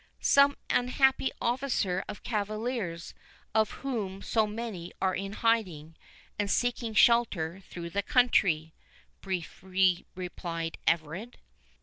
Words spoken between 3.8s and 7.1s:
whom so many are in hiding, and seeking